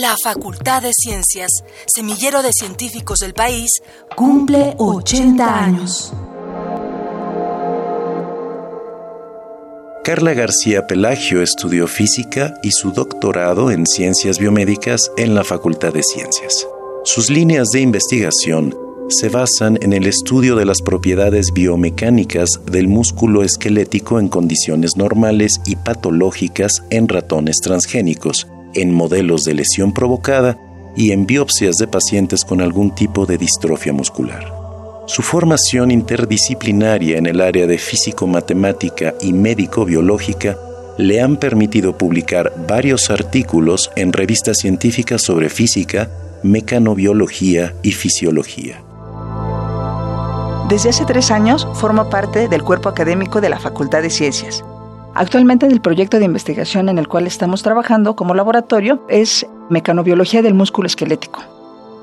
[0.00, 1.50] La Facultad de Ciencias,
[1.92, 3.68] semillero de científicos del país,
[4.14, 6.12] cumple 80 años.
[10.04, 16.04] Carla García Pelagio estudió física y su doctorado en ciencias biomédicas en la Facultad de
[16.04, 16.68] Ciencias.
[17.04, 18.76] Sus líneas de investigación
[19.08, 25.60] se basan en el estudio de las propiedades biomecánicas del músculo esquelético en condiciones normales
[25.66, 30.58] y patológicas en ratones transgénicos, en modelos de lesión provocada
[30.96, 34.52] y en biopsias de pacientes con algún tipo de distrofia muscular.
[35.06, 40.58] Su formación interdisciplinaria en el área de físico-matemática y médico-biológica
[40.98, 46.10] le han permitido publicar varios artículos en revistas científicas sobre física,
[46.42, 48.82] mecanobiología y fisiología.
[50.68, 54.62] Desde hace tres años forma parte del cuerpo académico de la Facultad de Ciencias.
[55.18, 60.54] Actualmente el proyecto de investigación en el cual estamos trabajando como laboratorio es mecanobiología del
[60.54, 61.42] músculo esquelético.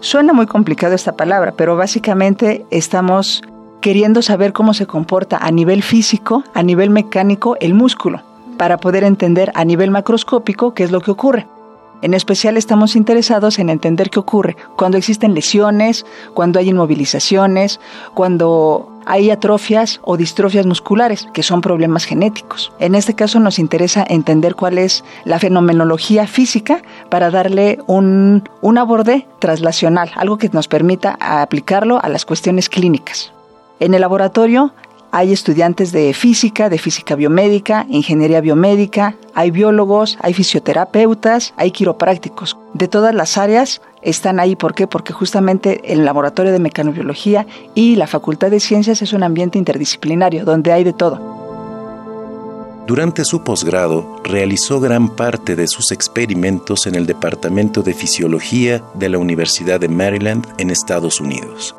[0.01, 3.41] Suena muy complicado esta palabra, pero básicamente estamos
[3.79, 8.21] queriendo saber cómo se comporta a nivel físico, a nivel mecánico, el músculo,
[8.57, 11.47] para poder entender a nivel macroscópico qué es lo que ocurre.
[12.01, 17.79] En especial estamos interesados en entender qué ocurre cuando existen lesiones, cuando hay inmovilizaciones,
[18.13, 22.71] cuando hay atrofias o distrofias musculares, que son problemas genéticos.
[22.79, 28.77] En este caso nos interesa entender cuál es la fenomenología física para darle un, un
[28.77, 33.31] aborde traslacional, algo que nos permita aplicarlo a las cuestiones clínicas.
[33.79, 34.73] En el laboratorio
[35.15, 42.57] hay estudiantes de física, de física biomédica, ingeniería biomédica, hay biólogos, hay fisioterapeutas, hay quiroprácticos.
[42.73, 44.57] De todas las áreas están ahí.
[44.57, 44.87] ¿Por qué?
[44.87, 50.43] Porque justamente el laboratorio de mecanobiología y la Facultad de Ciencias es un ambiente interdisciplinario
[50.43, 51.17] donde hay de todo.
[52.85, 59.07] Durante su posgrado, realizó gran parte de sus experimentos en el Departamento de Fisiología de
[59.07, 61.73] la Universidad de Maryland en Estados Unidos.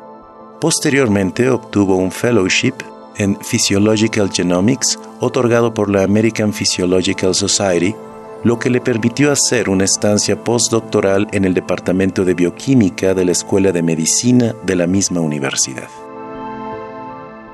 [0.59, 2.73] Posteriormente obtuvo un fellowship
[3.17, 7.95] en Physiological Genomics otorgado por la American Physiological Society,
[8.43, 13.31] lo que le permitió hacer una estancia postdoctoral en el Departamento de Bioquímica de la
[13.31, 15.89] Escuela de Medicina de la misma universidad.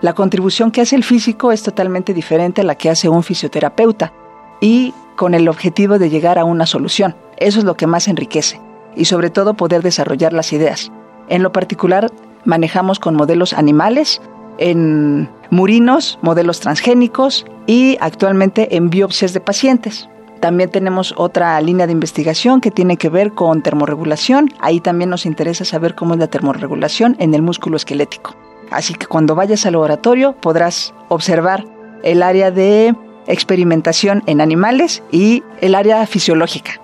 [0.02, 4.12] La contribución que hace el físico es totalmente diferente a la que hace un fisioterapeuta
[4.60, 7.16] y con el objetivo de llegar a una solución.
[7.38, 8.60] Eso es lo que más enriquece
[8.96, 10.92] y sobre todo poder desarrollar las ideas.
[11.30, 12.12] En lo particular,
[12.44, 14.22] manejamos con modelos animales
[14.58, 20.10] en murinos, modelos transgénicos y actualmente en biopsias de pacientes.
[20.42, 24.50] También tenemos otra línea de investigación que tiene que ver con termorregulación.
[24.60, 28.36] Ahí también nos interesa saber cómo es la termorregulación en el músculo esquelético.
[28.72, 31.66] Así que cuando vayas al laboratorio podrás observar
[32.04, 32.96] el área de
[33.28, 36.82] experimentación en animales y el área fisiológica.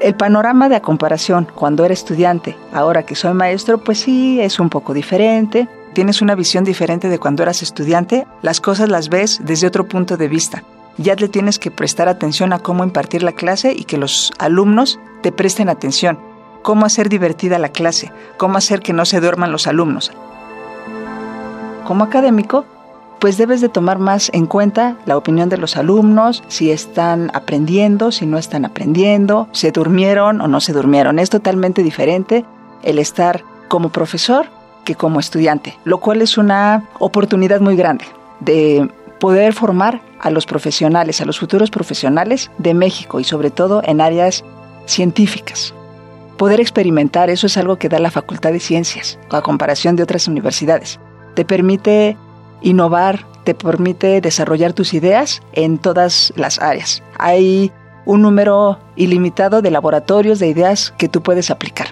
[0.00, 4.68] El panorama de comparación cuando era estudiante, ahora que soy maestro, pues sí, es un
[4.68, 9.66] poco diferente tienes una visión diferente de cuando eras estudiante, las cosas las ves desde
[9.66, 10.62] otro punto de vista.
[10.96, 15.00] Ya le tienes que prestar atención a cómo impartir la clase y que los alumnos
[15.22, 16.16] te presten atención.
[16.62, 20.12] Cómo hacer divertida la clase, cómo hacer que no se duerman los alumnos.
[21.84, 22.64] Como académico,
[23.18, 28.12] pues debes de tomar más en cuenta la opinión de los alumnos, si están aprendiendo,
[28.12, 31.18] si no están aprendiendo, si durmieron o no se durmieron.
[31.18, 32.44] Es totalmente diferente
[32.84, 34.56] el estar como profesor
[34.88, 38.06] que como estudiante, lo cual es una oportunidad muy grande
[38.40, 38.88] de
[39.20, 44.00] poder formar a los profesionales, a los futuros profesionales de México y sobre todo en
[44.00, 44.44] áreas
[44.86, 45.74] científicas.
[46.38, 50.26] Poder experimentar, eso es algo que da la Facultad de Ciencias, a comparación de otras
[50.26, 50.98] universidades.
[51.34, 52.16] Te permite
[52.62, 57.02] innovar, te permite desarrollar tus ideas en todas las áreas.
[57.18, 57.72] Hay
[58.06, 61.88] un número ilimitado de laboratorios de ideas que tú puedes aplicar.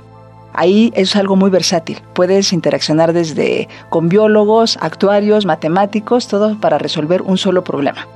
[0.56, 2.00] Ahí es algo muy versátil.
[2.14, 8.08] Puedes interaccionar desde con biólogos, actuarios, matemáticos, todo para resolver un solo problema.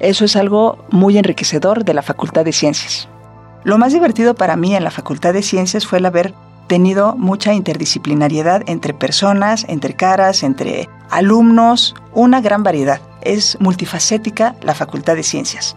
[0.00, 3.08] Eso es algo muy enriquecedor de la Facultad de Ciencias.
[3.62, 6.34] Lo más divertido para mí en la Facultad de Ciencias fue el haber
[6.66, 13.00] tenido mucha interdisciplinariedad entre personas, entre caras, entre alumnos, una gran variedad.
[13.22, 15.76] Es multifacética la Facultad de Ciencias.